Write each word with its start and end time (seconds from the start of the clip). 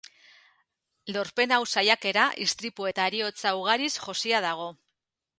Lorpen 1.17 1.51
hau 1.57 1.59
saiakera, 1.73 2.23
istripu 2.45 2.87
eta 2.91 3.05
heriotza 3.11 3.51
ugariz 3.59 3.91
josia 4.07 4.41
dago. 4.47 4.67